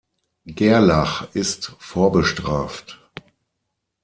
Gerlach 0.47 1.27
ist 1.35 1.75
vorbestraft. 1.77 2.97